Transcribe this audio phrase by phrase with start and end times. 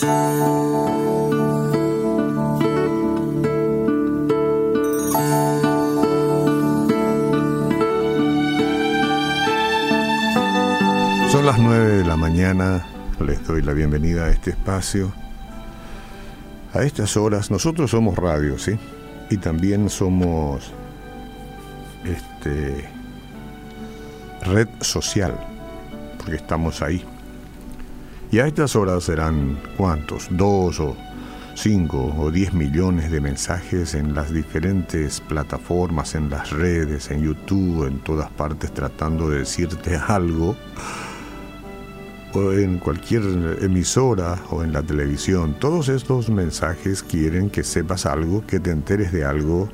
[0.00, 0.08] Son
[11.44, 12.86] las 9 de la mañana,
[13.20, 15.12] les doy la bienvenida a este espacio.
[16.72, 18.78] A estas horas, nosotros somos radio, ¿sí?
[19.28, 20.72] Y también somos
[22.04, 22.88] este,
[24.46, 25.34] red social,
[26.16, 27.04] porque estamos ahí.
[28.32, 30.96] Y a estas horas serán cuántos, dos o
[31.54, 37.86] cinco o diez millones de mensajes en las diferentes plataformas, en las redes, en YouTube,
[37.86, 40.56] en todas partes, tratando de decirte algo
[42.32, 43.22] o en cualquier
[43.60, 49.12] emisora o en la televisión, todos estos mensajes quieren que sepas algo, que te enteres
[49.12, 49.68] de algo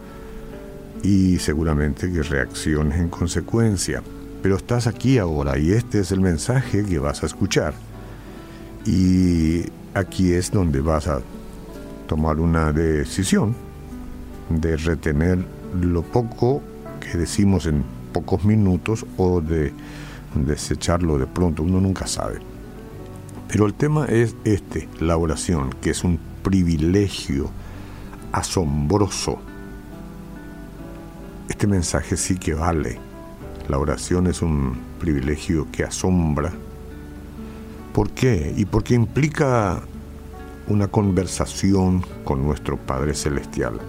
[1.03, 4.03] y seguramente que reacciones en consecuencia.
[4.43, 7.75] Pero estás aquí ahora y este es el mensaje que vas a escuchar.
[8.87, 9.65] Y
[9.95, 11.21] aquí es donde vas a
[12.07, 13.55] tomar una decisión
[14.49, 15.45] de retener
[15.81, 16.63] lo poco
[17.01, 19.73] que decimos en pocos minutos o de
[20.35, 22.39] desecharlo de pronto, uno nunca sabe.
[23.49, 27.51] Pero el tema es este, la oración, que es un privilegio
[28.33, 29.39] asombroso.
[31.49, 32.99] Este mensaje sí que vale.
[33.69, 36.53] La oración es un privilegio que asombra.
[37.97, 38.53] ¿Por qué?
[38.55, 39.81] Y porque implica
[40.69, 43.81] una conversación con nuestro Padre Celestial.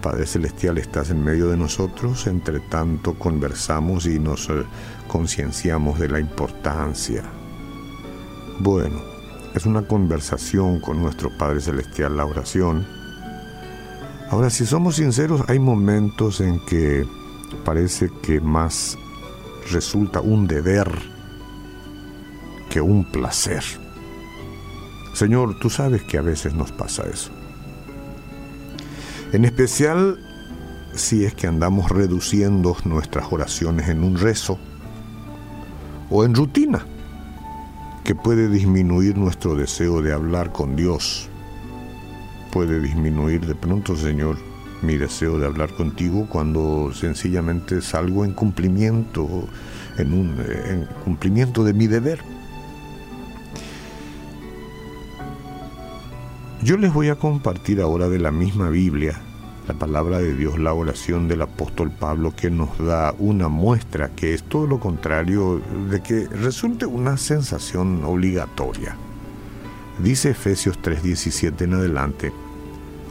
[0.00, 4.62] Padre Celestial, estás en medio de nosotros, entre tanto conversamos y nos eh,
[5.08, 7.24] concienciamos de la importancia.
[8.60, 9.00] Bueno,
[9.52, 12.86] es una conversación con nuestro Padre Celestial, la oración.
[14.30, 17.04] Ahora, si somos sinceros, hay momentos en que
[17.64, 18.96] parece que más
[19.72, 21.18] resulta un deber
[22.70, 23.62] que un placer.
[25.12, 27.30] Señor, tú sabes que a veces nos pasa eso.
[29.32, 30.18] En especial
[30.94, 34.58] si es que andamos reduciendo nuestras oraciones en un rezo
[36.10, 36.84] o en rutina,
[38.04, 41.28] que puede disminuir nuestro deseo de hablar con Dios.
[42.50, 44.36] Puede disminuir de pronto, Señor,
[44.82, 49.46] mi deseo de hablar contigo cuando sencillamente salgo en cumplimiento,
[49.98, 52.20] en un en cumplimiento de mi deber.
[56.62, 59.18] Yo les voy a compartir ahora de la misma Biblia,
[59.66, 64.34] la palabra de Dios, la oración del apóstol Pablo que nos da una muestra que
[64.34, 68.94] es todo lo contrario de que resulte una sensación obligatoria.
[70.02, 72.30] Dice Efesios 3:17 en adelante,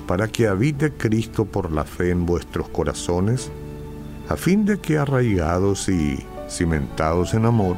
[0.05, 3.51] para que habite Cristo por la fe en vuestros corazones,
[4.29, 7.77] a fin de que arraigados y cimentados en amor,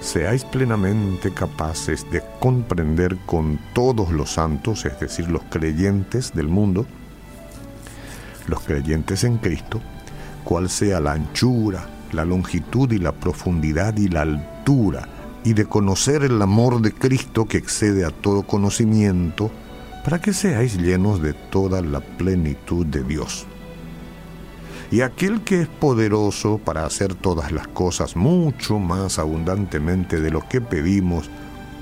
[0.00, 6.86] seáis plenamente capaces de comprender con todos los santos, es decir, los creyentes del mundo,
[8.46, 9.80] los creyentes en Cristo,
[10.44, 15.08] cuál sea la anchura, la longitud y la profundidad y la altura,
[15.44, 19.50] y de conocer el amor de Cristo que excede a todo conocimiento,
[20.04, 23.46] para que seáis llenos de toda la plenitud de Dios.
[24.90, 30.48] Y aquel que es poderoso para hacer todas las cosas mucho más abundantemente de lo
[30.48, 31.28] que pedimos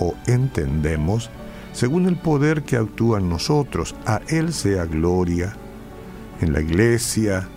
[0.00, 1.30] o entendemos,
[1.72, 5.56] según el poder que actúa en nosotros, a Él sea gloria
[6.40, 7.48] en la iglesia,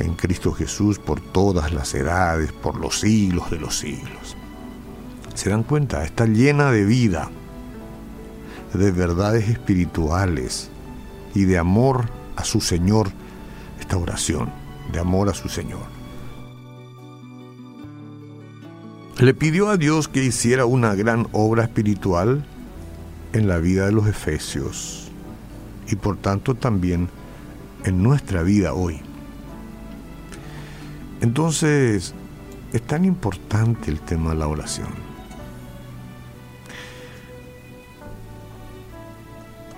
[0.00, 4.36] en Cristo Jesús, por todas las edades, por los siglos de los siglos.
[5.34, 6.04] ¿Se dan cuenta?
[6.04, 7.30] Está llena de vida,
[8.74, 10.70] de verdades espirituales
[11.34, 12.06] y de amor
[12.36, 13.10] a su Señor
[13.96, 14.50] oración
[14.92, 15.82] de amor a su Señor.
[19.18, 22.44] Le pidió a Dios que hiciera una gran obra espiritual
[23.32, 25.10] en la vida de los efesios
[25.88, 27.08] y por tanto también
[27.84, 29.00] en nuestra vida hoy.
[31.20, 32.14] Entonces,
[32.72, 34.88] es tan importante el tema de la oración.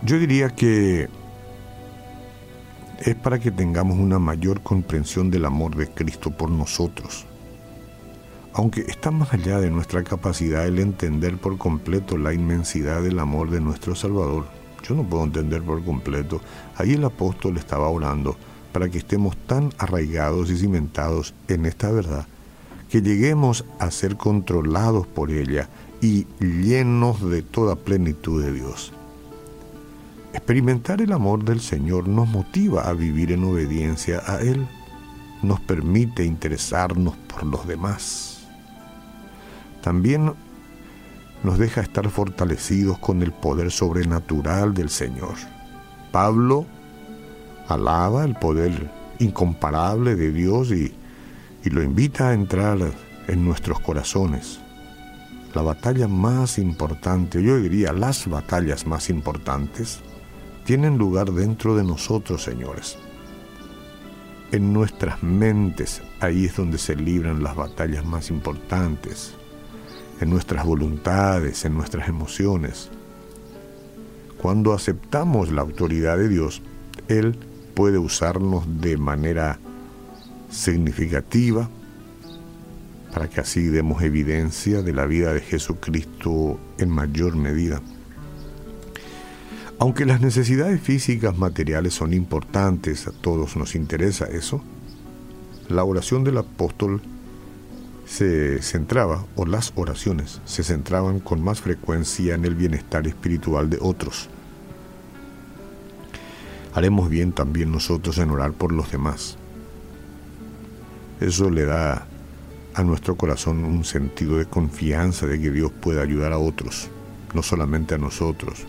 [0.05, 1.09] Yo diría que
[3.05, 7.27] es para que tengamos una mayor comprensión del amor de Cristo por nosotros.
[8.55, 13.51] Aunque está más allá de nuestra capacidad el entender por completo la inmensidad del amor
[13.51, 14.47] de nuestro Salvador,
[14.87, 16.41] yo no puedo entender por completo.
[16.77, 18.37] Ahí el apóstol estaba orando
[18.73, 22.27] para que estemos tan arraigados y cimentados en esta verdad
[22.89, 25.69] que lleguemos a ser controlados por ella
[26.03, 28.93] y llenos de toda plenitud de Dios.
[30.32, 34.67] Experimentar el amor del Señor nos motiva a vivir en obediencia a Él,
[35.43, 38.46] nos permite interesarnos por los demás.
[39.82, 40.32] También
[41.43, 45.34] nos deja estar fortalecidos con el poder sobrenatural del Señor.
[46.12, 46.67] Pablo
[47.69, 50.94] alaba el poder incomparable de Dios y,
[51.62, 52.79] y lo invita a entrar
[53.29, 54.61] en nuestros corazones.
[55.55, 60.00] La batalla más importante, yo diría las batallas más importantes,
[60.64, 62.99] tienen lugar dentro de nosotros, señores.
[64.53, 69.35] En nuestras mentes, ahí es donde se libran las batallas más importantes.
[70.20, 72.91] En nuestras voluntades, en nuestras emociones.
[74.41, 76.62] Cuando aceptamos la autoridad de Dios,
[77.08, 77.37] Él
[77.75, 79.58] puede usarnos de manera
[80.50, 81.69] significativa
[83.12, 87.81] para que así demos evidencia de la vida de Jesucristo en mayor medida.
[89.82, 94.62] Aunque las necesidades físicas materiales son importantes, a todos nos interesa eso,
[95.69, 97.02] la oración del apóstol
[98.06, 103.79] se centraba, o las oraciones se centraban con más frecuencia en el bienestar espiritual de
[103.81, 104.29] otros.
[106.75, 109.37] Haremos bien también nosotros en orar por los demás.
[111.19, 112.06] Eso le da
[112.75, 116.88] a nuestro corazón un sentido de confianza de que Dios puede ayudar a otros,
[117.34, 118.64] no solamente a nosotros.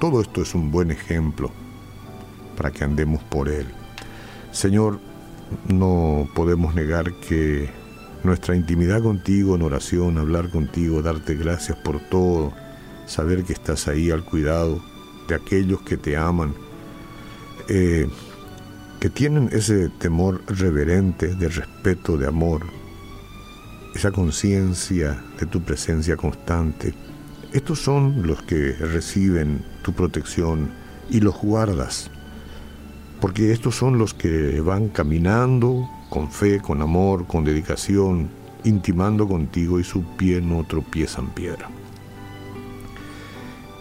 [0.00, 1.50] Todo esto es un buen ejemplo
[2.56, 3.66] para que andemos por Él.
[4.52, 5.00] Señor,
[5.66, 7.68] no podemos negar que
[8.22, 12.52] nuestra intimidad contigo en oración, hablar contigo, darte gracias por todo,
[13.06, 14.80] saber que estás ahí al cuidado
[15.28, 16.54] de aquellos que te aman,
[17.68, 18.08] eh,
[19.00, 22.62] que tienen ese temor reverente de respeto, de amor,
[23.94, 26.94] esa conciencia de tu presencia constante.
[27.52, 30.70] Estos son los que reciben tu protección
[31.08, 32.10] y los guardas,
[33.22, 38.28] porque estos son los que van caminando con fe, con amor, con dedicación,
[38.64, 41.70] intimando contigo y su pie no tropieza en piedra.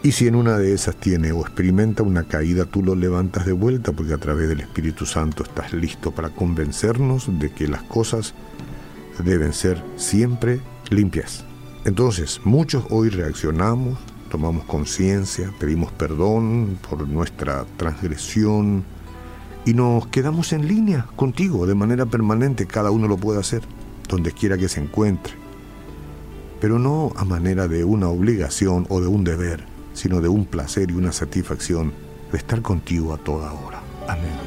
[0.01, 3.51] Y si en una de esas tiene o experimenta una caída, tú lo levantas de
[3.51, 8.33] vuelta porque a través del Espíritu Santo estás listo para convencernos de que las cosas
[9.25, 11.43] deben ser siempre limpias.
[11.87, 13.97] Entonces, muchos hoy reaccionamos,
[14.29, 18.83] tomamos conciencia, pedimos perdón por nuestra transgresión
[19.65, 23.61] y nos quedamos en línea contigo de manera permanente, cada uno lo puede hacer,
[24.09, 25.35] donde quiera que se encuentre,
[26.59, 29.63] pero no a manera de una obligación o de un deber,
[29.93, 31.93] sino de un placer y una satisfacción
[32.33, 33.81] de estar contigo a toda hora.
[34.09, 34.46] Amén.